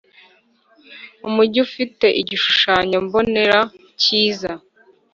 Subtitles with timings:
[1.27, 3.59] umujyi ufite igishushanyo mbonera
[4.01, 4.51] cyiza